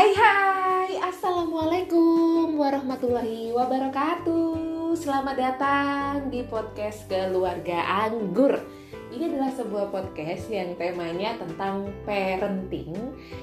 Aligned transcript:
Hai 0.00 0.16
hai, 0.16 0.96
Assalamualaikum 0.96 2.56
warahmatullahi 2.56 3.52
wabarakatuh. 3.52 4.96
Selamat 4.96 5.36
datang 5.36 6.32
di 6.32 6.40
podcast 6.48 7.04
Keluarga 7.04 8.08
Anggur. 8.08 8.64
Ini 9.12 9.28
adalah 9.28 9.52
sebuah 9.52 9.92
podcast 9.92 10.48
yang 10.48 10.72
temanya 10.80 11.36
tentang 11.36 11.92
parenting 12.08 12.96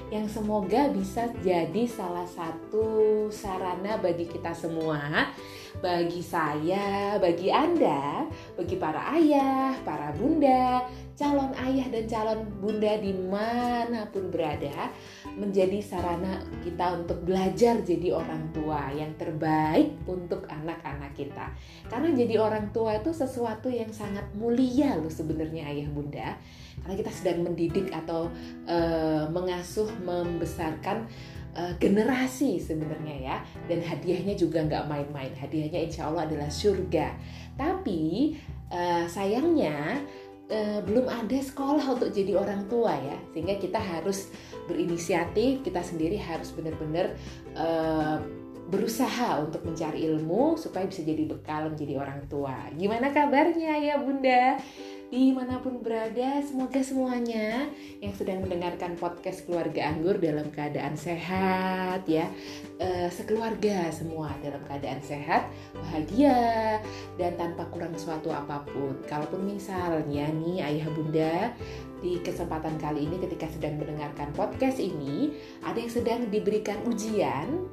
yang 0.09 0.25
semoga 0.25 0.89
bisa 0.89 1.29
jadi 1.45 1.85
salah 1.85 2.25
satu 2.25 3.29
sarana 3.29 4.01
bagi 4.01 4.25
kita 4.25 4.49
semua, 4.57 5.29
bagi 5.77 6.25
saya, 6.25 7.17
bagi 7.21 7.53
Anda, 7.53 8.25
bagi 8.57 8.75
para 8.81 9.13
ayah, 9.13 9.77
para 9.85 10.09
bunda, 10.17 10.81
calon 11.17 11.53
ayah 11.57 11.87
dan 11.89 12.05
calon 12.05 12.41
bunda 12.61 12.97
di 13.01 13.13
mana 13.13 14.05
pun 14.09 14.29
berada 14.29 14.93
menjadi 15.33 15.81
sarana 15.81 16.41
kita 16.61 16.97
untuk 16.97 17.25
belajar 17.25 17.81
jadi 17.81 18.13
orang 18.13 18.53
tua 18.53 18.89
yang 18.93 19.13
terbaik 19.17 19.97
untuk 20.09 20.45
anak-anak 20.49 21.13
kita. 21.13 21.53
Karena 21.89 22.09
jadi 22.13 22.37
orang 22.41 22.69
tua 22.73 22.97
itu 22.97 23.13
sesuatu 23.13 23.69
yang 23.69 23.89
sangat 23.93 24.25
mulia 24.37 24.97
loh 24.97 25.09
sebenarnya 25.09 25.69
ayah 25.73 25.89
bunda. 25.93 26.37
Karena 26.81 26.93
kita 26.93 27.09
sedang 27.09 27.41
mendidik 27.41 27.89
atau 27.89 28.29
uh, 28.69 29.25
mengasuh 29.33 29.89
membesarkan 30.05 31.09
uh, 31.57 31.73
generasi 31.81 32.61
sebenarnya 32.61 33.15
ya 33.17 33.37
dan 33.65 33.81
hadiahnya 33.81 34.37
juga 34.37 34.63
nggak 34.63 34.85
main-main 34.85 35.33
hadiahnya 35.33 35.89
insya 35.89 36.07
Allah 36.07 36.29
adalah 36.29 36.47
surga 36.47 37.17
tapi 37.57 38.37
uh, 38.69 39.09
sayangnya 39.09 39.99
uh, 40.47 40.79
belum 40.85 41.09
ada 41.09 41.39
sekolah 41.41 41.97
untuk 41.97 42.13
jadi 42.13 42.37
orang 42.37 42.69
tua 42.69 42.93
ya 42.93 43.17
sehingga 43.33 43.57
kita 43.57 43.81
harus 43.81 44.29
berinisiatif 44.69 45.65
kita 45.65 45.81
sendiri 45.81 46.15
harus 46.21 46.53
benar-benar 46.53 47.17
berusaha 48.67 49.47
untuk 49.47 49.63
mencari 49.63 50.03
ilmu 50.11 50.59
supaya 50.59 50.83
bisa 50.83 50.99
jadi 50.99 51.23
bekal 51.23 51.71
menjadi 51.71 52.03
orang 52.03 52.27
tua. 52.27 52.67
Gimana 52.75 53.15
kabarnya 53.15 53.79
ya 53.79 53.95
Bunda? 53.95 54.59
Di 55.07 55.31
mana 55.31 55.55
pun 55.63 55.79
berada, 55.79 56.43
semoga 56.43 56.83
semuanya 56.83 57.71
yang 58.03 58.11
sedang 58.11 58.43
mendengarkan 58.43 58.99
podcast 58.99 59.47
keluarga 59.47 59.87
anggur 59.87 60.19
dalam 60.19 60.51
keadaan 60.51 60.99
sehat 60.99 62.03
ya, 62.03 62.27
e, 62.75 63.07
sekeluarga 63.07 63.87
semua 63.87 64.35
dalam 64.43 64.59
keadaan 64.67 64.99
sehat, 64.99 65.47
bahagia 65.79 66.83
dan 67.15 67.39
tanpa 67.39 67.63
kurang 67.71 67.95
suatu 67.95 68.35
apa 68.35 68.67
pun. 68.67 68.99
Kalaupun 69.07 69.47
misalnya 69.47 70.27
nih 70.27 70.59
ayah 70.75 70.91
bunda 70.91 71.55
di 72.03 72.19
kesempatan 72.19 72.75
kali 72.75 73.07
ini 73.07 73.15
ketika 73.23 73.47
sedang 73.47 73.79
mendengarkan 73.79 74.35
podcast 74.35 74.77
ini 74.77 75.31
ada 75.63 75.79
yang 75.79 75.89
sedang 75.89 76.27
diberikan 76.27 76.83
ujian 76.83 77.63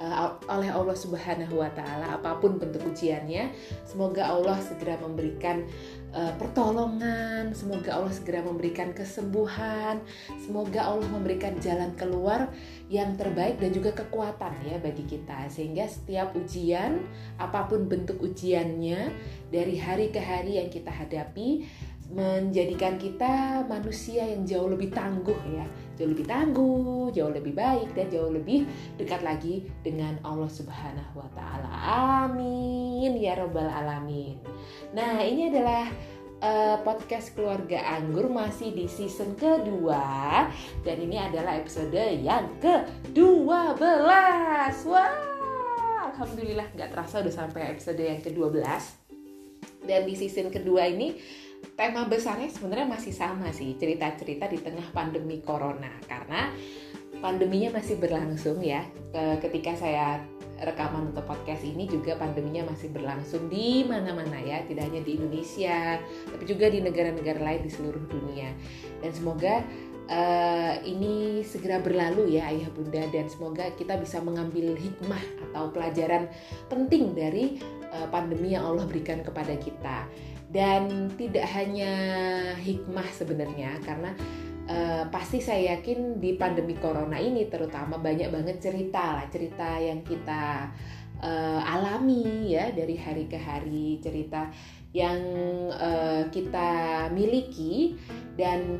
uh, 0.00 0.40
oleh 0.48 0.72
Allah 0.72 0.96
Subhanahu 0.96 1.60
wa 1.60 1.70
taala 1.72 2.16
apa 2.16 2.40
pun 2.40 2.56
bentuk 2.56 2.80
ujiannya 2.88 3.52
semoga 3.84 4.32
Allah 4.32 4.56
segera 4.60 4.96
memberikan 5.04 5.68
uh, 6.14 6.32
pertolongan 6.38 7.50
semoga 7.52 7.98
Allah 7.98 8.14
segera 8.14 8.40
memberikan 8.46 8.94
kesembuhan 8.94 9.98
semoga 10.38 10.86
Allah 10.86 11.10
memberikan 11.10 11.58
jalan 11.58 11.92
keluar 11.98 12.48
yang 12.88 13.18
terbaik 13.18 13.58
dan 13.58 13.74
juga 13.74 13.90
kekuatan 13.92 14.54
ya 14.64 14.78
bagi 14.78 15.04
kita. 15.04 15.50
Sehingga 15.50 15.90
setiap 15.90 16.32
ujian 16.38 17.02
apa 17.36 17.66
pun 17.66 17.90
bentuk 17.90 18.22
ujiannya 18.22 19.10
dari 19.50 19.74
hari 19.76 20.14
ke 20.14 20.20
hari 20.22 20.62
yang 20.62 20.70
kita 20.70 20.92
hadapi 20.94 21.66
menjadikan 22.12 23.00
kita 23.00 23.64
manusia 23.64 24.28
yang 24.28 24.44
jauh 24.44 24.68
lebih 24.68 24.92
tangguh 24.92 25.36
ya 25.56 25.64
jauh 25.94 26.10
lebih 26.10 26.26
tangguh 26.26 27.14
jauh 27.14 27.30
lebih 27.30 27.54
baik 27.54 27.94
dan 27.94 28.10
jauh 28.10 28.30
lebih 28.30 28.66
dekat 28.98 29.22
lagi 29.22 29.70
dengan 29.86 30.18
Allah 30.26 30.50
Subhanahu 30.50 31.20
wa 31.20 31.28
taala. 31.34 31.70
Amin 32.26 33.14
ya 33.18 33.38
robbal 33.38 33.70
alamin. 33.70 34.38
Nah 34.94 35.22
ini 35.22 35.50
adalah 35.50 35.86
uh, 36.42 36.76
podcast 36.82 37.34
keluarga 37.38 37.78
anggur 37.94 38.26
masih 38.26 38.74
di 38.74 38.90
season 38.90 39.38
kedua. 39.38 40.46
Dan 40.82 41.02
ini 41.02 41.18
adalah 41.18 41.58
episode 41.58 41.96
yang 41.96 42.50
ke-12 42.58 44.74
wah 44.90 45.14
alhamdulillah 46.14 46.70
nggak 46.78 46.94
terasa 46.94 47.26
udah 47.26 47.34
sampai 47.34 47.74
episode 47.74 47.98
yang 47.98 48.22
ke-12 48.22 48.62
dan 49.84 50.08
di 50.08 50.14
season 50.16 50.48
kedua 50.48 50.88
ini 50.88 51.16
tema 51.74 52.06
besarnya 52.06 52.46
sebenarnya 52.50 52.86
masih 52.86 53.10
sama 53.10 53.50
sih 53.50 53.74
cerita-cerita 53.74 54.46
di 54.46 54.58
tengah 54.62 54.86
pandemi 54.94 55.42
corona. 55.42 55.90
Karena 56.06 56.50
pandeminya 57.18 57.78
masih 57.78 57.98
berlangsung 57.98 58.62
ya. 58.62 58.86
Ketika 59.42 59.74
saya 59.74 60.22
rekaman 60.54 61.10
untuk 61.10 61.26
podcast 61.26 61.66
ini 61.66 61.90
juga 61.90 62.14
pandeminya 62.14 62.70
masih 62.70 62.94
berlangsung 62.94 63.50
di 63.50 63.82
mana-mana 63.82 64.38
ya. 64.38 64.62
Tidak 64.62 64.82
hanya 64.86 65.02
di 65.02 65.18
Indonesia 65.18 65.98
tapi 66.30 66.44
juga 66.46 66.70
di 66.70 66.78
negara-negara 66.78 67.42
lain 67.42 67.66
di 67.66 67.70
seluruh 67.74 68.06
dunia. 68.06 68.54
Dan 69.02 69.10
semoga 69.10 69.66
uh, 70.06 70.74
ini 70.86 71.42
segera 71.42 71.82
berlalu 71.82 72.38
ya 72.38 72.54
ayah 72.54 72.70
bunda. 72.70 73.02
Dan 73.10 73.26
semoga 73.26 73.66
kita 73.74 73.98
bisa 73.98 74.22
mengambil 74.22 74.78
hikmah 74.78 75.50
atau 75.50 75.74
pelajaran 75.74 76.30
penting 76.70 77.18
dari 77.18 77.58
uh, 77.90 78.06
pandemi 78.14 78.54
yang 78.54 78.62
Allah 78.62 78.86
berikan 78.86 79.26
kepada 79.26 79.58
kita 79.58 80.06
dan 80.54 81.10
tidak 81.18 81.50
hanya 81.50 81.92
hikmah 82.62 83.10
sebenarnya 83.10 83.74
karena 83.82 84.14
uh, 84.70 85.04
pasti 85.10 85.42
saya 85.42 85.74
yakin 85.74 86.22
di 86.22 86.38
pandemi 86.38 86.78
corona 86.78 87.18
ini 87.18 87.50
terutama 87.50 87.98
banyak 87.98 88.30
banget 88.30 88.62
cerita 88.62 89.18
lah 89.18 89.26
cerita 89.26 89.82
yang 89.82 90.06
kita 90.06 90.70
uh, 91.18 91.60
alami 91.66 92.54
ya 92.54 92.70
dari 92.70 92.94
hari 92.94 93.26
ke 93.26 93.34
hari 93.34 93.98
cerita 93.98 94.48
yang 94.94 95.18
uh, 95.74 96.30
kita 96.30 96.70
miliki. 97.10 97.98
Dan 98.38 98.78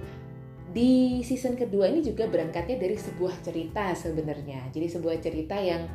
di 0.71 1.21
season 1.27 1.59
kedua 1.59 1.91
ini 1.91 2.01
juga 2.01 2.31
berangkatnya 2.31 2.79
dari 2.79 2.97
sebuah 2.97 3.43
cerita 3.43 3.93
sebenarnya. 3.93 4.71
Jadi 4.71 4.87
sebuah 4.89 5.17
cerita 5.21 5.59
yang 5.59 5.91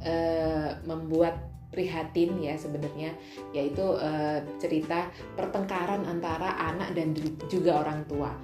uh, 0.00 0.80
membuat 0.88 1.49
prihatin 1.70 2.36
ya 2.42 2.58
sebenarnya 2.58 3.14
yaitu 3.54 3.82
uh, 3.82 4.42
cerita 4.58 5.08
pertengkaran 5.38 6.02
antara 6.04 6.58
anak 6.58 6.92
dan 6.92 7.14
juga 7.46 7.80
orang 7.86 8.04
tua. 8.10 8.34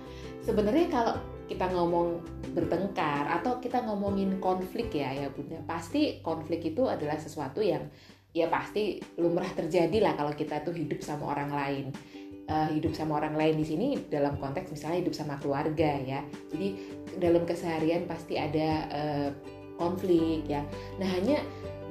Sebenarnya 0.47 0.87
kalau 0.89 1.15
kita 1.47 1.71
ngomong 1.71 2.23
bertengkar 2.55 3.31
atau 3.39 3.63
kita 3.63 3.83
ngomongin 3.87 4.39
konflik 4.43 4.91
ya 4.95 5.15
ya 5.15 5.29
Bunda, 5.31 5.63
pasti 5.67 6.23
konflik 6.23 6.75
itu 6.75 6.87
adalah 6.87 7.19
sesuatu 7.19 7.63
yang 7.63 7.87
ya 8.35 8.51
pasti 8.51 8.99
lumrah 9.17 9.49
terjadi 9.55 10.03
lah 10.03 10.13
kalau 10.19 10.35
kita 10.35 10.63
tuh 10.67 10.75
hidup 10.75 11.03
sama 11.03 11.35
orang 11.35 11.51
lain. 11.51 11.87
Uh, 12.47 12.71
hidup 12.71 12.95
sama 12.95 13.19
orang 13.19 13.35
lain 13.35 13.59
di 13.59 13.67
sini 13.67 13.87
dalam 14.07 14.39
konteks 14.39 14.71
misalnya 14.71 15.03
hidup 15.03 15.19
sama 15.19 15.35
keluarga 15.43 15.99
ya. 15.99 16.23
Jadi 16.55 16.79
dalam 17.19 17.43
keseharian 17.43 18.07
pasti 18.07 18.39
ada 18.39 18.87
uh, 18.87 19.29
konflik 19.75 20.47
ya. 20.47 20.63
Nah, 21.03 21.11
hanya 21.11 21.43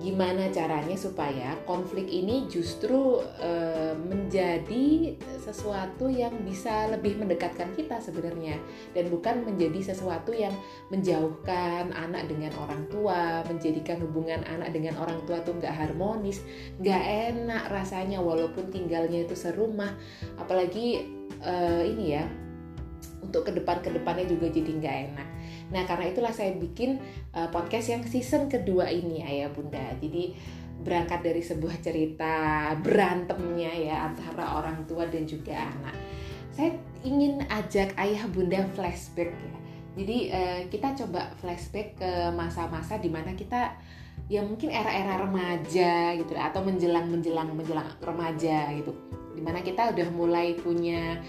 gimana 0.03 0.51
caranya 0.51 1.00
supaya 1.00 1.56
konflik 1.63 2.06
ini 2.11 2.45
justru 2.51 3.23
e, 3.39 3.51
menjadi 3.95 5.16
sesuatu 5.39 6.11
yang 6.11 6.35
bisa 6.44 6.91
lebih 6.91 7.16
mendekatkan 7.16 7.72
kita 7.73 8.03
sebenarnya. 8.03 8.59
Dan 8.91 9.07
bukan 9.07 9.47
menjadi 9.47 9.95
sesuatu 9.95 10.35
yang 10.35 10.51
menjauhkan 10.91 11.95
anak 11.95 12.28
dengan 12.28 12.51
orang 12.59 12.84
tua 12.91 13.41
menjadikan 13.47 14.03
hubungan 14.03 14.44
anak 14.45 14.75
dengan 14.75 15.00
orang 15.00 15.19
tua 15.23 15.39
tuh 15.41 15.55
nggak 15.57 15.73
harmonis 15.73 16.44
nggak 16.84 17.03
enak 17.35 17.63
rasanya 17.72 18.19
walaupun 18.19 18.67
tinggalnya 18.69 19.23
itu 19.23 19.34
serumah. 19.34 19.95
Apalagi 20.38 21.07
e, 21.39 21.53
ini 21.88 22.19
ya 22.19 22.44
untuk 23.25 23.49
ke 23.49 23.51
depan 23.53 23.81
ke 23.81 23.89
depannya 23.89 24.29
juga 24.29 24.47
jadi 24.53 24.72
nggak 24.77 24.97
enak 25.11 25.27
Nah 25.73 25.83
karena 25.89 26.05
itulah 26.11 26.33
saya 26.33 26.53
bikin 26.53 27.01
uh, 27.33 27.49
podcast 27.49 27.89
yang 27.89 28.03
season 28.05 28.51
kedua 28.51 28.89
ini 28.89 29.25
ayah 29.25 29.49
bunda. 29.49 29.97
Jadi 29.97 30.35
berangkat 30.85 31.25
dari 31.25 31.41
sebuah 31.41 31.81
cerita 31.81 32.33
berantemnya 32.83 33.72
ya 33.73 33.95
antara 34.11 34.61
orang 34.61 34.85
tua 34.85 35.09
dan 35.09 35.25
juga 35.25 35.57
anak. 35.57 35.95
Saya 36.53 36.77
ingin 37.01 37.41
ajak 37.49 37.97
ayah 37.97 38.23
bunda 38.29 38.61
flashback 38.77 39.33
ya. 39.33 39.55
Jadi 39.95 40.17
uh, 40.29 40.61
kita 40.69 40.93
coba 41.05 41.31
flashback 41.39 41.97
ke 41.97 42.11
masa-masa 42.35 42.99
di 42.99 43.09
mana 43.09 43.33
kita 43.33 43.73
ya 44.28 44.41
mungkin 44.41 44.71
era-era 44.73 45.21
remaja 45.21 46.16
gitu 46.17 46.33
atau 46.33 46.61
menjelang 46.66 47.07
menjelang 47.11 47.51
menjelang 47.51 47.85
remaja 48.01 48.73
gitu 48.73 48.95
di 49.35 49.43
mana 49.43 49.59
kita 49.59 49.91
udah 49.91 50.07
mulai 50.16 50.55
punya 50.55 51.19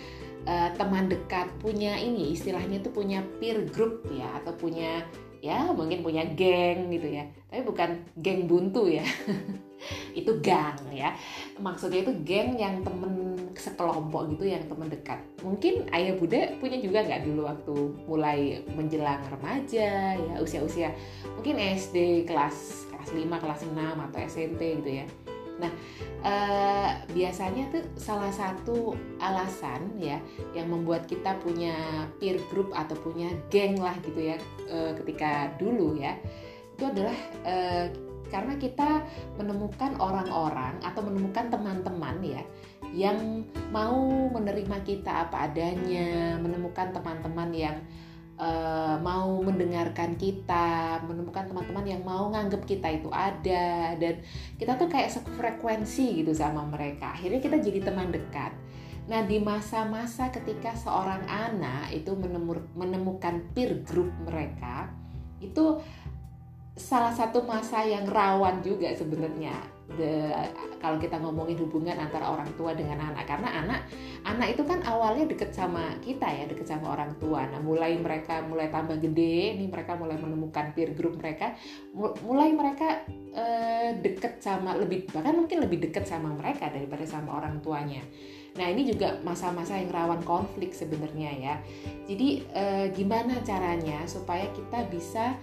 uh, 0.46 0.70
teman 0.78 1.10
dekat 1.10 1.50
punya 1.60 1.98
ini 1.98 2.32
istilahnya 2.32 2.80
tuh 2.80 2.94
punya 2.94 3.20
peer 3.42 3.66
group 3.68 4.06
ya 4.08 4.30
atau 4.40 4.54
punya 4.54 5.04
ya 5.44 5.68
mungkin 5.70 6.00
punya 6.00 6.24
geng 6.32 6.88
gitu 6.90 7.06
ya. 7.12 7.28
Tapi 7.50 7.62
bukan 7.62 7.90
geng 8.18 8.48
buntu 8.48 8.88
ya. 8.88 9.04
Itu 10.18 10.40
gang 10.40 10.80
ya. 10.90 11.12
Maksudnya 11.60 12.00
itu 12.08 12.12
geng 12.24 12.56
yang 12.56 12.80
temen 12.80 13.36
sekelompok 13.52 14.32
gitu 14.32 14.48
yang 14.48 14.64
teman 14.64 14.88
dekat. 14.88 15.20
Mungkin 15.44 15.92
ayah 15.92 16.16
bunda 16.16 16.56
punya 16.56 16.80
juga 16.80 17.04
nggak 17.04 17.22
dulu 17.28 17.40
waktu 17.44 17.74
mulai 18.08 18.64
menjelang 18.72 19.20
remaja 19.28 20.16
ya 20.16 20.34
usia-usia 20.40 20.90
mungkin 21.36 21.60
SD 21.60 22.24
kelas 22.24 22.88
kelas 22.90 23.10
5 23.12 23.42
kelas 23.44 23.60
6 23.68 23.76
atau 23.76 24.18
SMP 24.24 24.80
gitu 24.82 25.04
ya 25.04 25.06
nah 25.56 25.72
eh, 26.24 26.90
biasanya 27.12 27.72
tuh 27.72 27.84
salah 27.96 28.32
satu 28.32 28.92
alasan 29.20 29.96
ya 29.96 30.20
yang 30.52 30.68
membuat 30.68 31.08
kita 31.08 31.36
punya 31.40 32.06
peer 32.20 32.36
group 32.52 32.72
atau 32.76 32.96
punya 33.00 33.32
geng 33.48 33.80
lah 33.80 33.96
gitu 34.04 34.20
ya 34.20 34.36
eh, 34.68 34.92
ketika 35.02 35.52
dulu 35.56 35.96
ya 35.96 36.16
itu 36.76 36.84
adalah 36.84 37.16
eh, 37.44 37.88
karena 38.26 38.58
kita 38.58 39.06
menemukan 39.38 39.96
orang-orang 40.02 40.76
atau 40.82 41.00
menemukan 41.06 41.46
teman-teman 41.46 42.18
ya 42.20 42.42
yang 42.94 43.44
mau 43.74 44.30
menerima 44.30 44.80
kita 44.86 45.28
apa 45.28 45.50
adanya, 45.50 46.38
menemukan 46.38 46.94
teman-teman 46.94 47.50
yang 47.52 47.76
uh, 48.36 48.96
mau 49.00 49.40
mendengarkan 49.40 50.16
kita, 50.16 51.00
menemukan 51.04 51.48
teman-teman 51.48 51.84
yang 51.84 52.02
mau 52.04 52.28
nganggep 52.32 52.62
kita 52.64 52.88
itu 52.92 53.08
ada 53.12 53.96
dan 53.96 54.20
kita 54.56 54.76
tuh 54.76 54.88
kayak 54.88 55.12
sefrekuensi 55.12 56.24
gitu 56.24 56.32
sama 56.32 56.64
mereka. 56.64 57.12
Akhirnya 57.16 57.40
kita 57.40 57.56
jadi 57.60 57.80
teman 57.84 58.12
dekat. 58.12 58.52
Nah, 59.06 59.22
di 59.22 59.38
masa-masa 59.38 60.34
ketika 60.34 60.74
seorang 60.74 61.22
anak 61.30 61.94
itu 61.94 62.10
menemukan 62.74 63.38
peer 63.54 63.86
group 63.86 64.10
mereka, 64.26 64.90
itu 65.38 65.78
salah 66.74 67.14
satu 67.14 67.46
masa 67.46 67.86
yang 67.86 68.04
rawan 68.04 68.60
juga 68.60 68.92
sebenarnya 68.92 69.75
kalau 70.82 70.98
kita 70.98 71.16
ngomongin 71.22 71.56
hubungan 71.62 71.94
antara 71.94 72.26
orang 72.26 72.50
tua 72.58 72.74
dengan 72.74 72.98
anak. 72.98 73.24
Karena 73.24 73.48
anak 73.62 73.80
anak 74.26 74.58
itu 74.58 74.62
kan 74.66 74.82
awalnya 74.82 75.30
deket 75.30 75.54
sama 75.54 75.94
kita 76.02 76.26
ya 76.26 76.44
deket 76.50 76.66
sama 76.66 76.92
orang 76.92 77.14
tua. 77.22 77.46
Nah 77.46 77.62
mulai 77.62 77.94
mereka 77.96 78.42
mulai 78.44 78.68
tambah 78.68 78.98
gede 78.98 79.56
nih 79.56 79.68
mereka 79.70 79.94
mulai 79.94 80.18
menemukan 80.18 80.74
peer 80.74 80.92
group 80.92 81.18
mereka 81.22 81.54
mulai 82.26 82.50
mereka 82.50 83.06
uh, 83.32 83.90
deket 84.02 84.42
sama 84.42 84.74
lebih 84.74 85.06
bahkan 85.14 85.38
mungkin 85.38 85.62
lebih 85.62 85.86
deket 85.88 86.04
sama 86.10 86.34
mereka 86.34 86.66
daripada 86.68 87.06
sama 87.06 87.38
orang 87.38 87.62
tuanya. 87.62 88.02
Nah 88.56 88.66
ini 88.72 88.88
juga 88.88 89.20
masa-masa 89.20 89.76
yang 89.76 89.92
rawan 89.92 90.24
konflik 90.24 90.72
sebenarnya 90.72 91.30
ya. 91.36 91.54
Jadi 92.08 92.40
eh, 92.56 92.86
gimana 92.96 93.36
caranya 93.44 94.08
supaya 94.08 94.48
kita 94.56 94.88
bisa 94.88 95.36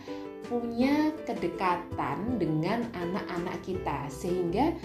punya 0.45 1.11
kedekatan 1.23 2.37
dengan 2.37 2.87
anak-anak 2.93 3.57
kita. 3.63 4.07
Sehingga 4.11 4.75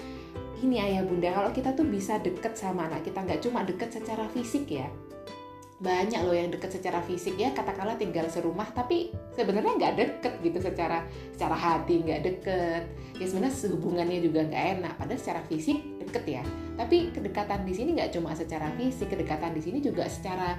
ini 0.63 0.83
ayah 0.83 1.07
bunda 1.07 1.31
kalau 1.31 1.51
kita 1.55 1.71
tuh 1.75 1.87
bisa 1.87 2.19
deket 2.19 2.59
sama 2.59 2.91
anak 2.91 3.07
kita 3.07 3.23
nggak 3.23 3.41
cuma 3.43 3.63
deket 3.63 3.95
secara 3.95 4.27
fisik 4.31 4.67
ya. 4.71 4.91
Banyak 5.79 6.27
loh 6.27 6.35
yang 6.35 6.51
deket 6.51 6.75
secara 6.75 6.99
fisik 7.07 7.39
ya 7.39 7.55
katakanlah 7.55 7.95
tinggal 7.95 8.27
serumah 8.27 8.67
tapi 8.75 9.15
sebenarnya 9.39 9.79
nggak 9.79 9.95
deket 9.95 10.35
gitu 10.43 10.59
secara 10.59 11.07
secara 11.31 11.55
hati 11.55 12.03
nggak 12.03 12.21
deket. 12.27 12.83
Ya 13.23 13.25
sebenarnya 13.31 13.55
hubungannya 13.71 14.19
juga 14.19 14.41
nggak 14.51 14.65
enak 14.79 14.93
padahal 14.99 15.21
secara 15.23 15.41
fisik 15.47 15.79
deket 16.03 16.25
ya. 16.27 16.43
Tapi 16.75 17.15
kedekatan 17.15 17.63
di 17.63 17.75
sini 17.79 17.95
nggak 17.95 18.11
cuma 18.19 18.35
secara 18.35 18.75
fisik 18.75 19.15
kedekatan 19.15 19.55
di 19.55 19.63
sini 19.63 19.79
juga 19.79 20.11
secara 20.11 20.59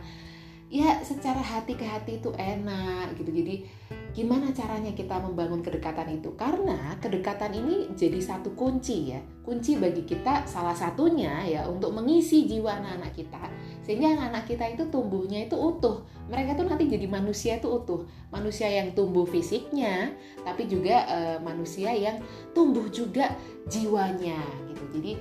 ya 0.70 1.02
secara 1.02 1.42
hati 1.42 1.74
ke 1.74 1.82
hati 1.82 2.22
itu 2.22 2.30
enak 2.38 3.18
gitu. 3.18 3.34
Jadi 3.34 3.66
gimana 4.14 4.54
caranya 4.54 4.94
kita 4.94 5.18
membangun 5.18 5.66
kedekatan 5.66 6.22
itu? 6.22 6.38
Karena 6.38 6.94
kedekatan 7.02 7.58
ini 7.58 7.90
jadi 7.98 8.22
satu 8.22 8.54
kunci 8.54 9.18
ya. 9.18 9.20
Kunci 9.42 9.82
bagi 9.82 10.06
kita 10.06 10.46
salah 10.46 10.78
satunya 10.78 11.42
ya 11.50 11.66
untuk 11.66 11.98
mengisi 11.98 12.46
jiwa 12.46 12.78
anak-anak 12.78 13.12
kita. 13.18 13.44
Sehingga 13.82 14.14
anak-anak 14.14 14.46
kita 14.46 14.66
itu 14.78 14.84
tumbuhnya 14.94 15.50
itu 15.50 15.58
utuh. 15.58 16.06
Mereka 16.30 16.54
tuh 16.54 16.70
nanti 16.70 16.86
jadi 16.86 17.10
manusia 17.10 17.58
itu 17.58 17.66
utuh. 17.66 18.06
Manusia 18.30 18.70
yang 18.70 18.94
tumbuh 18.94 19.26
fisiknya 19.26 20.14
tapi 20.46 20.70
juga 20.70 21.02
e, 21.10 21.20
manusia 21.42 21.90
yang 21.90 22.22
tumbuh 22.54 22.86
juga 22.94 23.34
jiwanya 23.66 24.38
gitu. 24.70 24.84
Jadi 25.02 25.12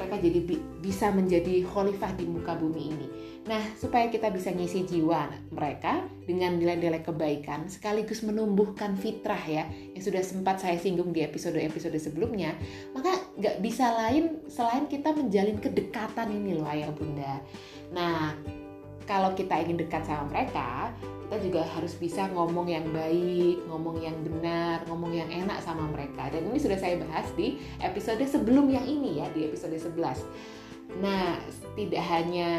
mereka 0.00 0.16
jadi 0.16 0.40
bi 0.40 0.56
bisa 0.80 1.12
menjadi 1.12 1.60
khalifah 1.68 2.16
di 2.16 2.24
muka 2.24 2.56
bumi 2.56 2.82
ini 2.88 3.08
Nah, 3.48 3.62
supaya 3.72 4.12
kita 4.12 4.28
bisa 4.28 4.52
ngisi 4.52 4.84
jiwa 4.84 5.32
mereka 5.48 6.04
dengan 6.28 6.60
nilai-nilai 6.60 7.00
kebaikan 7.00 7.72
sekaligus 7.72 8.20
menumbuhkan 8.20 9.00
fitrah 9.00 9.40
ya 9.40 9.64
yang 9.96 10.02
sudah 10.04 10.20
sempat 10.20 10.60
saya 10.60 10.76
singgung 10.76 11.08
di 11.16 11.24
episode-episode 11.24 11.96
sebelumnya, 11.96 12.52
maka 12.92 13.16
nggak 13.40 13.64
bisa 13.64 13.96
lain 13.96 14.44
selain 14.44 14.84
kita 14.92 15.16
menjalin 15.16 15.56
kedekatan 15.56 16.28
ini 16.36 16.60
loh 16.60 16.68
ayah 16.68 16.92
bunda. 16.92 17.40
Nah, 17.96 18.36
kalau 19.08 19.32
kita 19.32 19.56
ingin 19.64 19.80
dekat 19.80 20.04
sama 20.04 20.28
mereka, 20.28 20.92
kita 21.30 21.46
juga 21.46 21.62
harus 21.62 21.94
bisa 21.94 22.26
ngomong 22.34 22.66
yang 22.66 22.90
baik, 22.90 23.62
ngomong 23.70 24.02
yang 24.02 24.18
benar, 24.18 24.82
ngomong 24.90 25.14
yang 25.14 25.30
enak 25.30 25.62
sama 25.62 25.86
mereka. 25.86 26.26
Dan 26.26 26.50
ini 26.50 26.58
sudah 26.58 26.74
saya 26.74 26.98
bahas 26.98 27.30
di 27.38 27.54
episode 27.78 28.18
sebelum 28.26 28.66
yang 28.66 28.82
ini 28.82 29.22
ya, 29.22 29.30
di 29.30 29.46
episode 29.46 29.78
11. 29.78 30.26
Nah, 30.98 31.38
tidak 31.78 32.02
hanya 32.02 32.50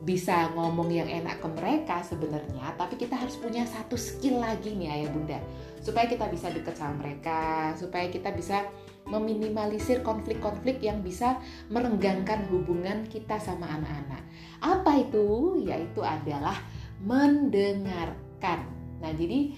bisa 0.00 0.48
ngomong 0.56 0.88
yang 0.88 1.04
enak 1.04 1.36
ke 1.36 1.48
mereka 1.52 2.00
sebenarnya, 2.00 2.72
tapi 2.80 2.96
kita 2.96 3.12
harus 3.12 3.36
punya 3.36 3.68
satu 3.68 4.00
skill 4.00 4.40
lagi 4.40 4.72
nih 4.72 4.96
ayah 4.96 5.12
bunda, 5.12 5.36
supaya 5.84 6.08
kita 6.08 6.32
bisa 6.32 6.48
deket 6.48 6.80
sama 6.80 7.04
mereka, 7.04 7.76
supaya 7.76 8.08
kita 8.08 8.32
bisa 8.32 8.64
meminimalisir 9.04 10.00
konflik-konflik 10.00 10.80
yang 10.80 11.04
bisa 11.04 11.36
merenggangkan 11.68 12.48
hubungan 12.48 13.04
kita 13.04 13.36
sama 13.36 13.68
anak-anak. 13.68 14.24
Apa 14.64 14.96
itu? 14.96 15.60
Yaitu 15.60 16.00
adalah 16.00 16.56
mendengarkan. 17.02 18.68
Nah, 19.02 19.12
jadi 19.12 19.52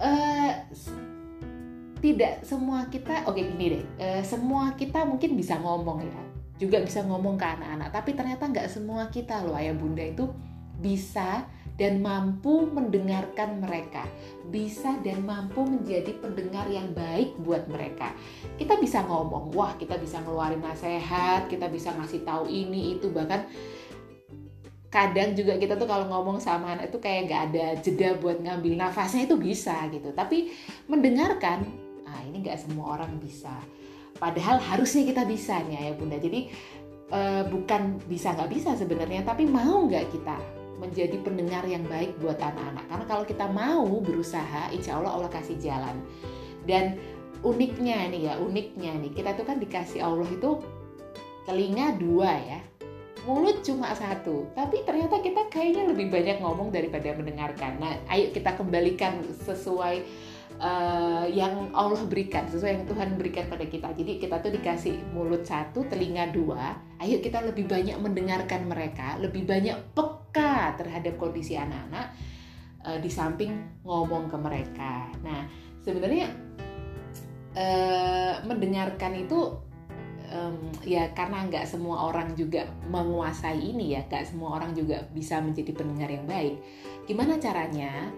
uh, 0.00 0.52
tidak 2.00 2.42
semua 2.46 2.88
kita, 2.88 3.28
oke 3.28 3.36
okay, 3.36 3.52
gini 3.52 3.66
deh, 3.78 3.84
uh, 4.00 4.22
semua 4.24 4.72
kita 4.74 5.04
mungkin 5.04 5.36
bisa 5.36 5.60
ngomong 5.60 6.02
ya, 6.02 6.22
juga 6.62 6.78
bisa 6.78 7.02
ngomong 7.02 7.34
ke 7.34 7.42
anak-anak 7.42 7.90
tapi 7.90 8.14
ternyata 8.14 8.46
nggak 8.46 8.70
semua 8.70 9.10
kita 9.10 9.42
loh 9.42 9.58
ayah 9.58 9.74
bunda 9.74 10.06
itu 10.06 10.30
bisa 10.78 11.42
dan 11.74 11.98
mampu 11.98 12.70
mendengarkan 12.70 13.58
mereka 13.58 14.06
bisa 14.54 14.94
dan 15.02 15.26
mampu 15.26 15.66
menjadi 15.66 16.14
pendengar 16.22 16.70
yang 16.70 16.94
baik 16.94 17.34
buat 17.42 17.66
mereka 17.66 18.14
kita 18.60 18.78
bisa 18.78 19.02
ngomong 19.02 19.50
wah 19.50 19.74
kita 19.74 19.98
bisa 19.98 20.22
ngeluarin 20.22 20.62
nasihat 20.62 21.50
kita 21.50 21.66
bisa 21.66 21.90
ngasih 21.98 22.22
tahu 22.22 22.46
ini 22.46 22.94
itu 22.94 23.10
bahkan 23.10 23.42
kadang 24.92 25.32
juga 25.32 25.56
kita 25.56 25.80
tuh 25.80 25.88
kalau 25.88 26.04
ngomong 26.04 26.36
sama 26.36 26.76
anak 26.76 26.92
itu 26.92 27.00
kayak 27.00 27.32
gak 27.32 27.42
ada 27.48 27.66
jeda 27.80 28.20
buat 28.20 28.44
ngambil 28.44 28.76
nafasnya 28.76 29.24
itu 29.24 29.40
bisa 29.40 29.88
gitu 29.88 30.12
tapi 30.12 30.52
mendengarkan 30.84 31.64
ah 32.04 32.20
ini 32.28 32.44
gak 32.44 32.60
semua 32.60 33.00
orang 33.00 33.16
bisa 33.16 33.56
Padahal 34.22 34.62
harusnya 34.62 35.02
kita 35.02 35.26
bisa 35.26 35.58
nih 35.66 35.90
ya 35.90 35.92
bunda. 35.98 36.14
Jadi 36.14 36.46
uh, 37.10 37.42
bukan 37.50 37.98
bisa 38.06 38.30
nggak 38.38 38.50
bisa 38.54 38.78
sebenarnya, 38.78 39.26
tapi 39.26 39.50
mau 39.50 39.90
nggak 39.90 40.14
kita 40.14 40.38
menjadi 40.78 41.18
pendengar 41.26 41.66
yang 41.66 41.82
baik 41.90 42.14
buat 42.22 42.38
anak-anak. 42.38 42.86
Karena 42.86 43.04
kalau 43.10 43.24
kita 43.26 43.46
mau 43.50 43.86
berusaha, 43.98 44.70
insya 44.70 45.02
Allah 45.02 45.18
Allah 45.18 45.30
kasih 45.30 45.58
jalan. 45.58 45.98
Dan 46.62 47.02
uniknya 47.42 48.14
nih 48.14 48.30
ya, 48.30 48.34
uniknya 48.38 48.94
nih 49.02 49.10
kita 49.10 49.34
tuh 49.34 49.42
kan 49.42 49.58
dikasih 49.58 50.06
Allah 50.06 50.30
itu 50.30 50.62
telinga 51.42 51.98
dua 51.98 52.30
ya, 52.30 52.60
mulut 53.22 53.62
cuma 53.62 53.94
satu, 53.94 54.50
tapi 54.54 54.82
ternyata 54.82 55.22
kita 55.22 55.46
kayaknya 55.46 55.94
lebih 55.94 56.10
banyak 56.10 56.42
ngomong 56.42 56.74
daripada 56.74 57.14
mendengarkan. 57.14 57.78
Nah, 57.78 57.94
ayo 58.10 58.34
kita 58.34 58.58
kembalikan 58.58 59.22
sesuai 59.46 60.02
uh, 60.58 61.26
yang 61.30 61.70
Allah 61.74 62.02
berikan 62.06 62.46
sesuai 62.50 62.82
yang 62.82 62.84
Tuhan 62.86 63.08
berikan 63.16 63.46
pada 63.50 63.66
kita. 63.66 63.94
Jadi 63.94 64.18
kita 64.22 64.42
tuh 64.42 64.52
dikasih 64.54 64.94
mulut 65.14 65.46
satu 65.46 65.86
telinga 65.86 66.30
dua. 66.34 66.76
Ayo 67.02 67.22
kita 67.22 67.42
lebih 67.42 67.66
banyak 67.66 67.98
mendengarkan 67.98 68.66
mereka 68.66 69.18
lebih 69.18 69.46
banyak 69.46 69.74
peka 69.94 70.78
terhadap 70.78 71.18
kondisi 71.18 71.58
anak-anak 71.58 72.14
uh, 72.86 72.98
di 72.98 73.10
samping 73.10 73.82
ngomong 73.86 74.30
ke 74.30 74.36
mereka. 74.38 75.10
Nah 75.22 75.46
sebenarnya 75.82 76.30
uh, 77.58 78.34
mendengarkan 78.46 79.18
itu 79.18 79.70
um, 80.32 80.56
ya 80.82 81.12
karena 81.12 81.46
nggak 81.46 81.68
semua 81.68 82.08
orang 82.08 82.32
juga 82.34 82.66
menguasai 82.88 83.60
ini 83.60 83.94
ya 83.94 84.02
nggak 84.08 84.32
semua 84.32 84.56
orang 84.58 84.72
juga 84.72 85.04
bisa 85.12 85.38
menjadi 85.38 85.76
pendengar 85.76 86.08
yang 86.08 86.26
baik 86.26 86.56
gimana 87.06 87.36
caranya 87.36 88.10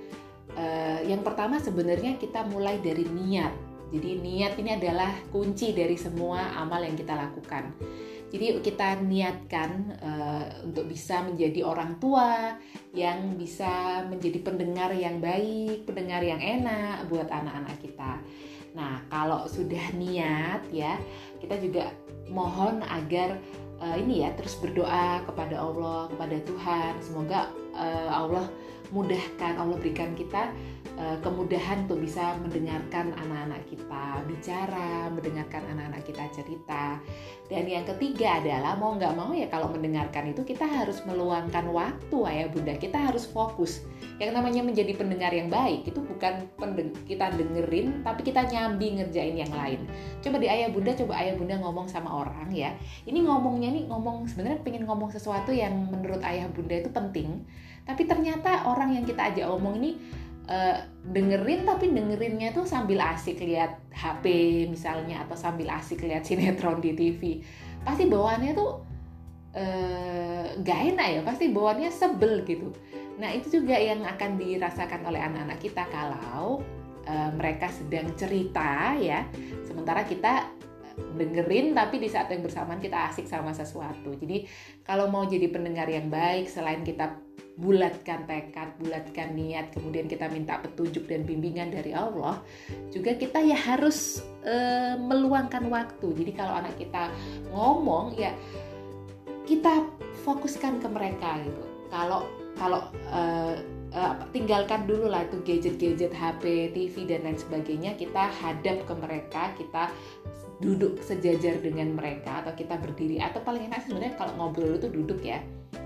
Uh, 0.54 1.02
yang 1.10 1.26
pertama 1.26 1.58
sebenarnya 1.58 2.14
kita 2.14 2.46
mulai 2.46 2.78
dari 2.78 3.02
niat. 3.02 3.50
Jadi 3.90 4.10
niat 4.22 4.54
ini 4.58 4.70
adalah 4.74 5.10
kunci 5.30 5.74
dari 5.74 5.98
semua 5.98 6.54
amal 6.58 6.82
yang 6.82 6.94
kita 6.94 7.14
lakukan. 7.14 7.74
Jadi 8.34 8.58
kita 8.62 8.98
niatkan 8.98 9.70
uh, 10.02 10.46
untuk 10.66 10.90
bisa 10.90 11.22
menjadi 11.22 11.62
orang 11.62 12.02
tua 12.02 12.58
yang 12.90 13.38
bisa 13.38 14.02
menjadi 14.10 14.42
pendengar 14.42 14.90
yang 14.94 15.22
baik, 15.22 15.86
pendengar 15.86 16.22
yang 16.22 16.42
enak 16.42 17.06
buat 17.06 17.30
anak-anak 17.30 17.78
kita. 17.78 18.18
Nah, 18.74 19.00
kalau 19.06 19.46
sudah 19.46 19.94
niat 19.94 20.66
ya, 20.74 20.98
kita 21.38 21.58
juga 21.62 21.94
mohon 22.26 22.82
agar 22.82 23.38
uh, 23.78 23.96
ini 23.96 24.26
ya 24.26 24.34
terus 24.34 24.58
berdoa 24.58 25.22
kepada 25.24 25.56
Allah 25.56 26.10
kepada 26.10 26.36
Tuhan. 26.42 26.92
Semoga 26.98 27.54
uh, 27.74 28.10
Allah 28.10 28.46
mudahkan 28.92 29.56
Allah 29.56 29.76
berikan 29.80 30.12
kita 30.12 30.52
uh, 30.98 31.16
kemudahan 31.22 31.86
untuk 31.86 32.02
bisa 32.02 32.36
mendengarkan 32.42 33.14
anak-anak 33.16 33.62
kita 33.66 34.04
bicara 34.26 35.10
mendengarkan 35.10 35.62
anak-anak 35.70 36.02
kita 36.06 36.24
cerita. 36.34 36.98
Dan 37.44 37.68
yang 37.68 37.84
ketiga 37.84 38.40
adalah 38.40 38.72
mau 38.80 38.96
nggak 38.96 39.14
mau 39.14 39.30
ya 39.36 39.52
kalau 39.52 39.68
mendengarkan 39.68 40.32
itu 40.32 40.42
kita 40.48 40.64
harus 40.64 41.04
meluangkan 41.04 41.68
waktu 41.68 42.16
ayah 42.32 42.48
bunda. 42.48 42.72
Kita 42.76 42.96
harus 42.96 43.28
fokus. 43.28 43.84
Yang 44.16 44.30
namanya 44.38 44.62
menjadi 44.64 44.94
pendengar 44.94 45.34
yang 45.34 45.50
baik 45.50 45.90
itu 45.90 46.00
bukan 46.00 46.46
pendeng 46.56 46.94
kita 47.04 47.34
dengerin 47.34 48.00
tapi 48.06 48.22
kita 48.24 48.46
nyambi 48.48 48.96
ngerjain 49.02 49.36
yang 49.36 49.52
lain. 49.52 49.84
Coba 50.24 50.40
di 50.40 50.48
ayah 50.48 50.72
bunda 50.72 50.96
coba 50.96 51.20
ayah 51.20 51.34
bunda 51.36 51.60
ngomong 51.60 51.86
sama 51.90 52.24
orang 52.24 52.48
ya. 52.54 52.72
Ini 53.04 53.20
ngomongnya 53.26 53.74
nih 53.74 53.84
ngomong 53.90 54.24
sebenarnya 54.30 54.62
pengen 54.64 54.88
ngomong 54.88 55.12
sesuatu 55.12 55.52
yang 55.52 55.74
menurut 55.92 56.22
ayah 56.24 56.48
bunda 56.48 56.80
itu 56.80 56.88
penting 56.88 57.44
tapi 57.84 58.08
ternyata 58.08 58.64
orang 58.64 58.83
yang 58.92 59.04
kita 59.06 59.32
ajak 59.32 59.46
ngomong 59.48 59.80
ini 59.80 59.96
uh, 60.48 60.84
dengerin 61.08 61.64
tapi 61.64 61.92
dengerinnya 61.92 62.52
tuh 62.52 62.68
sambil 62.68 63.00
asik 63.00 63.40
lihat 63.40 63.80
HP 63.92 64.26
misalnya 64.68 65.24
atau 65.24 65.36
sambil 65.36 65.72
asik 65.72 66.04
lihat 66.04 66.24
sinetron 66.28 66.80
di 66.82 66.92
TV 66.92 67.40
pasti 67.84 68.08
bawaannya 68.08 68.52
tuh 68.56 68.80
uh, 69.54 70.44
gak 70.60 70.80
enak 70.94 71.08
ya 71.08 71.20
pasti 71.22 71.48
bawaannya 71.54 71.90
sebel 71.90 72.42
gitu. 72.44 72.74
Nah, 73.14 73.30
itu 73.30 73.62
juga 73.62 73.78
yang 73.78 74.02
akan 74.02 74.36
dirasakan 74.38 75.06
oleh 75.06 75.22
anak-anak 75.22 75.58
kita 75.62 75.86
kalau 75.86 76.66
uh, 77.06 77.30
mereka 77.34 77.70
sedang 77.70 78.10
cerita 78.18 78.98
ya, 78.98 79.22
sementara 79.62 80.02
kita 80.02 80.50
eh, 80.82 80.96
dengerin 81.14 81.78
tapi 81.78 82.02
di 82.02 82.10
saat 82.10 82.26
yang 82.34 82.42
bersamaan 82.42 82.82
kita 82.82 83.14
asik 83.14 83.30
sama 83.30 83.54
sesuatu. 83.54 84.18
Jadi 84.18 84.50
kalau 84.82 85.06
mau 85.06 85.22
jadi 85.30 85.46
pendengar 85.46 85.86
yang 85.86 86.10
baik 86.10 86.50
selain 86.50 86.82
kita 86.82 87.14
bulatkan 87.54 88.26
tekad, 88.26 88.74
bulatkan 88.82 89.38
niat, 89.38 89.70
kemudian 89.70 90.10
kita 90.10 90.26
minta 90.26 90.58
petunjuk 90.58 91.06
dan 91.06 91.22
bimbingan 91.22 91.70
dari 91.70 91.94
Allah, 91.94 92.42
juga 92.90 93.14
kita 93.14 93.38
ya 93.46 93.54
harus 93.54 94.26
e, 94.42 94.54
meluangkan 94.98 95.70
waktu. 95.70 96.06
Jadi 96.18 96.32
kalau 96.34 96.58
anak 96.58 96.74
kita 96.74 97.14
ngomong 97.54 98.18
ya 98.18 98.34
kita 99.46 99.86
fokuskan 100.26 100.82
ke 100.82 100.88
mereka 100.90 101.38
gitu. 101.46 101.62
Kalau 101.94 102.26
kalau 102.54 102.86
uh, 103.10 103.54
uh, 103.94 104.14
tinggalkan 104.30 104.86
dulu 104.86 105.10
lah 105.10 105.26
itu 105.26 105.42
gadget-gadget 105.42 106.14
HP, 106.14 106.74
TV 106.74 106.94
dan 107.06 107.26
lain 107.26 107.38
sebagainya 107.38 107.98
kita 107.98 108.30
hadap 108.30 108.86
ke 108.86 108.94
mereka 108.94 109.50
kita 109.58 109.90
duduk 110.62 111.02
sejajar 111.02 111.58
dengan 111.58 111.98
mereka 111.98 112.46
atau 112.46 112.54
kita 112.54 112.78
berdiri 112.78 113.18
atau 113.18 113.42
paling 113.42 113.66
enak 113.68 113.82
sebenarnya 113.84 114.14
kalau 114.14 114.32
ngobrol 114.38 114.78
itu 114.78 114.86
duduk 114.86 115.18
ya 115.20 115.42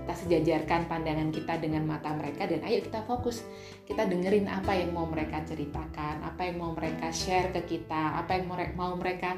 kita 0.09 0.25
sejajarkan 0.25 0.89
pandangan 0.89 1.29
kita 1.29 1.61
dengan 1.61 1.85
mata 1.85 2.09
mereka 2.17 2.49
dan 2.49 2.65
ayo 2.65 2.81
kita 2.81 3.05
fokus 3.05 3.45
kita 3.85 4.09
dengerin 4.09 4.49
apa 4.49 4.73
yang 4.73 4.89
mau 4.89 5.05
mereka 5.05 5.45
ceritakan 5.45 6.25
apa 6.25 6.49
yang 6.49 6.57
mau 6.57 6.73
mereka 6.73 7.13
share 7.13 7.53
ke 7.53 7.77
kita 7.77 8.17
apa 8.17 8.41
yang 8.41 8.49
mau 8.73 8.97
mereka 8.97 9.37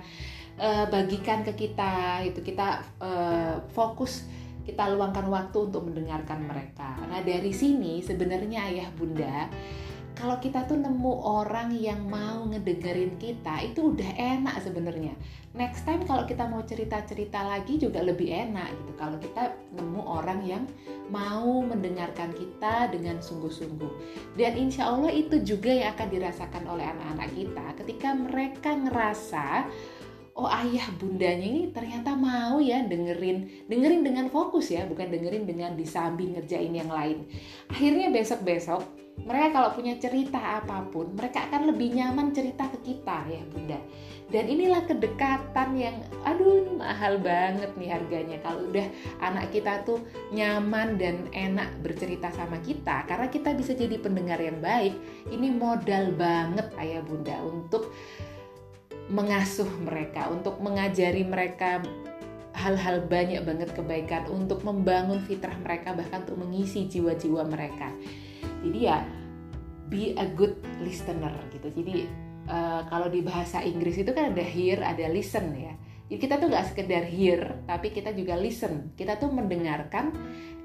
uh, 0.55 0.87
bagikan 0.87 1.43
ke 1.43 1.59
kita 1.59 2.23
itu 2.23 2.39
kita 2.39 2.87
uh, 3.03 3.59
fokus 3.75 4.23
kita 4.63 4.95
luangkan 4.95 5.27
waktu 5.27 5.57
untuk 5.59 5.91
mendengarkan 5.91 6.47
mereka. 6.47 6.93
Nah, 7.09 7.19
dari 7.25 7.49
sini 7.49 7.99
sebenarnya 8.05 8.69
ayah 8.69 8.93
bunda, 8.93 9.49
kalau 10.15 10.37
kita 10.37 10.67
tuh 10.67 10.75
nemu 10.75 11.13
orang 11.23 11.71
yang 11.75 12.03
mau 12.05 12.43
ngedengerin 12.47 13.15
kita, 13.15 13.63
itu 13.63 13.95
udah 13.95 14.11
enak 14.15 14.59
sebenarnya. 14.59 15.15
Next 15.51 15.83
time 15.83 16.03
kalau 16.07 16.23
kita 16.23 16.47
mau 16.47 16.63
cerita-cerita 16.63 17.43
lagi 17.43 17.75
juga 17.75 18.03
lebih 18.03 18.31
enak 18.31 18.71
gitu. 18.71 18.91
Kalau 18.95 19.17
kita 19.19 19.51
nemu 19.75 20.01
orang 20.03 20.39
yang 20.47 20.63
mau 21.11 21.59
mendengarkan 21.63 22.31
kita 22.31 22.91
dengan 22.91 23.19
sungguh-sungguh. 23.19 23.91
Dan 24.35 24.55
insya 24.59 24.91
Allah 24.91 25.11
itu 25.11 25.39
juga 25.43 25.71
yang 25.71 25.95
akan 25.95 26.07
dirasakan 26.07 26.63
oleh 26.67 26.85
anak-anak 26.87 27.29
kita 27.35 27.65
ketika 27.83 28.09
mereka 28.15 28.71
ngerasa 28.75 29.67
oh 30.39 30.47
ayah 30.47 30.87
bundanya 30.95 31.43
ini 31.43 31.63
ternyata 31.75 32.15
mau 32.15 32.63
ya 32.63 32.79
dengerin 32.87 33.67
dengerin 33.67 34.01
dengan 34.01 34.31
fokus 34.31 34.71
ya 34.71 34.87
bukan 34.87 35.11
dengerin 35.11 35.43
dengan 35.43 35.75
disambi 35.75 36.31
ngerjain 36.31 36.71
yang 36.71 36.87
lain 36.87 37.27
akhirnya 37.67 38.07
besok 38.15 38.47
besok 38.47 38.81
mereka 39.21 39.47
kalau 39.53 39.69
punya 39.77 39.95
cerita 40.01 40.63
apa 40.63 40.81
pun 40.89 41.13
mereka 41.13 41.45
akan 41.49 41.69
lebih 41.69 41.93
nyaman 41.93 42.33
cerita 42.33 42.65
ke 42.73 42.79
kita 42.81 43.17
ya 43.29 43.41
bunda 43.53 43.79
dan 44.31 44.47
inilah 44.47 44.81
kedekatan 44.87 45.69
yang 45.75 45.95
aduh 46.23 46.79
mahal 46.79 47.19
banget 47.19 47.69
nih 47.75 47.91
harganya 47.91 48.37
kalau 48.41 48.65
udah 48.71 48.87
anak 49.21 49.51
kita 49.51 49.83
tuh 49.83 50.01
nyaman 50.31 50.95
dan 50.97 51.27
enak 51.35 51.69
bercerita 51.85 52.31
sama 52.33 52.57
kita 52.63 53.05
karena 53.05 53.27
kita 53.27 53.53
bisa 53.53 53.75
jadi 53.77 53.99
pendengar 54.01 54.39
yang 54.41 54.57
baik 54.63 54.95
ini 55.29 55.53
modal 55.53 56.15
banget 56.15 56.71
ayah 56.79 57.03
bunda 57.03 57.35
untuk 57.43 57.93
mengasuh 59.11 59.67
mereka, 59.83 60.31
untuk 60.31 60.57
mengajari 60.63 61.27
mereka 61.27 61.83
hal-hal 62.55 63.03
banyak 63.07 63.43
banget 63.43 63.69
kebaikan 63.75 64.27
untuk 64.31 64.63
membangun 64.63 65.19
fitrah 65.23 65.55
mereka 65.59 65.91
bahkan 65.91 66.23
untuk 66.23 66.39
mengisi 66.39 66.87
jiwa-jiwa 66.87 67.43
mereka. 67.47 67.91
Jadi 68.61 68.79
ya 68.85 69.01
be 69.91 70.15
a 70.15 70.25
good 70.31 70.55
listener 70.79 71.35
gitu. 71.51 71.67
Jadi 71.73 72.07
uh, 72.47 72.87
kalau 72.87 73.11
di 73.11 73.19
bahasa 73.19 73.59
Inggris 73.59 73.99
itu 73.99 74.11
kan 74.15 74.31
ada 74.31 74.45
hear, 74.45 74.79
ada 74.81 75.05
listen 75.11 75.51
ya. 75.57 75.75
Jadi 76.07 76.19
kita 76.27 76.43
tuh 76.43 76.47
nggak 76.51 76.67
sekedar 76.75 77.03
hear, 77.07 77.63
tapi 77.67 77.91
kita 77.91 78.11
juga 78.11 78.35
listen. 78.35 78.91
Kita 78.99 79.15
tuh 79.15 79.31
mendengarkan 79.31 80.11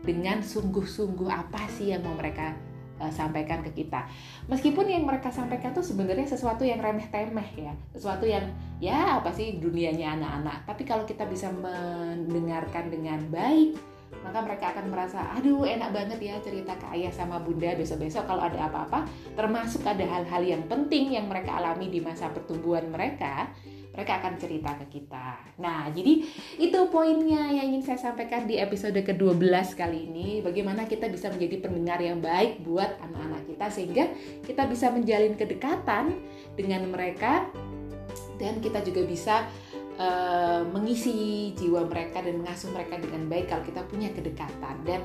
dengan 0.02 0.42
sungguh-sungguh 0.42 1.30
apa 1.30 1.66
sih 1.70 1.94
yang 1.94 2.02
mau 2.02 2.18
mereka 2.18 2.54
uh, 2.98 3.12
sampaikan 3.14 3.62
ke 3.62 3.70
kita. 3.74 4.10
Meskipun 4.50 4.86
yang 4.90 5.06
mereka 5.06 5.30
sampaikan 5.30 5.70
tuh 5.70 5.86
sebenarnya 5.86 6.26
sesuatu 6.26 6.66
yang 6.66 6.82
remeh 6.82 7.06
temeh 7.10 7.50
ya, 7.58 7.72
sesuatu 7.94 8.26
yang 8.26 8.42
ya 8.82 9.22
apa 9.22 9.30
sih 9.30 9.58
dunianya 9.62 10.18
anak-anak. 10.18 10.66
Tapi 10.66 10.82
kalau 10.82 11.06
kita 11.06 11.26
bisa 11.30 11.50
mendengarkan 11.54 12.90
dengan 12.90 13.22
baik, 13.30 13.78
maka 14.26 14.38
mereka 14.42 14.74
akan 14.74 14.86
merasa 14.90 15.20
aduh 15.38 15.62
enak 15.62 15.94
banget 15.94 16.18
ya 16.18 16.34
cerita 16.42 16.74
ke 16.74 16.86
ayah 16.98 17.14
sama 17.14 17.38
bunda 17.38 17.78
besok-besok 17.78 18.26
kalau 18.26 18.42
ada 18.42 18.66
apa-apa 18.66 19.06
termasuk 19.38 19.86
ada 19.86 20.02
hal-hal 20.02 20.42
yang 20.42 20.62
penting 20.66 21.14
yang 21.14 21.30
mereka 21.30 21.54
alami 21.62 21.86
di 21.86 22.02
masa 22.02 22.26
pertumbuhan 22.34 22.90
mereka 22.90 23.54
mereka 23.96 24.20
akan 24.20 24.36
cerita 24.36 24.76
ke 24.76 25.00
kita. 25.00 25.56
Nah, 25.56 25.88
jadi 25.88 26.20
itu 26.60 26.78
poinnya 26.92 27.48
yang 27.48 27.72
ingin 27.72 27.80
saya 27.80 28.12
sampaikan 28.12 28.44
di 28.44 28.60
episode 28.60 29.00
ke-12 29.00 29.72
kali 29.72 30.12
ini. 30.12 30.44
Bagaimana 30.44 30.84
kita 30.84 31.08
bisa 31.08 31.32
menjadi 31.32 31.64
pendengar 31.64 31.96
yang 32.04 32.20
baik 32.20 32.60
buat 32.60 32.92
anak-anak 33.00 33.48
kita 33.48 33.66
sehingga 33.72 34.04
kita 34.44 34.68
bisa 34.68 34.92
menjalin 34.92 35.32
kedekatan 35.32 36.12
dengan 36.60 36.84
mereka 36.92 37.48
dan 38.36 38.60
kita 38.60 38.84
juga 38.84 39.02
bisa 39.08 39.48
uh, 39.96 40.62
mengisi 40.70 41.50
jiwa 41.56 41.84
mereka 41.88 42.24
dan 42.24 42.40
mengasuh 42.40 42.70
mereka 42.72 43.00
dengan 43.00 43.28
baik 43.28 43.52
kalau 43.52 43.64
kita 43.64 43.82
punya 43.88 44.08
kedekatan. 44.12 44.76
Dan 44.84 45.04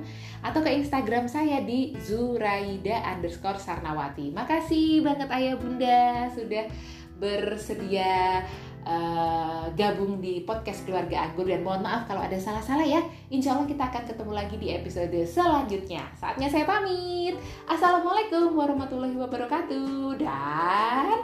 atau 0.46 0.60
ke 0.62 0.70
Instagram 0.70 1.26
saya 1.26 1.58
di 1.66 1.98
zuraida 1.98 3.02
underscore 3.02 3.58
sarnawati. 3.58 4.30
Makasih 4.30 5.02
banget 5.02 5.26
ayah 5.26 5.58
bunda 5.58 6.30
sudah 6.30 6.70
bersedia 7.18 8.46
uh, 8.86 9.66
gabung 9.74 10.20
di 10.20 10.44
podcast 10.46 10.84
keluarga 10.86 11.28
Anggur 11.28 11.48
dan 11.48 11.64
mohon 11.64 11.84
maaf 11.84 12.06
kalau 12.06 12.22
ada 12.22 12.36
salah-salah 12.36 12.84
ya. 12.86 13.00
Insya 13.28 13.56
Allah 13.56 13.68
kita 13.68 13.82
akan 13.88 14.02
ketemu 14.06 14.32
lagi 14.32 14.56
di 14.56 14.68
episode 14.72 15.18
selanjutnya. 15.26 16.04
Saatnya 16.16 16.48
saya 16.48 16.64
pamit. 16.64 17.36
Assalamualaikum 17.68 18.56
warahmatullahi 18.56 19.16
wabarakatuh 19.16 20.20
dan 20.20 21.16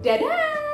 dadah. 0.00 0.70